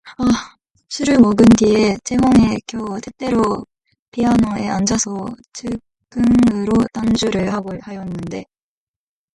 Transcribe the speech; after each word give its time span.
술을 0.89 1.19
먹은 1.19 1.45
뒤에 1.59 1.95
취훙에 2.03 2.57
겨워, 2.65 2.99
때때로 2.99 3.67
피아노에 4.09 4.67
앉아서 4.67 5.27
즉흥으로 5.53 6.73
탄주를 6.91 7.53
하고 7.53 7.69
하였는데 7.79 8.45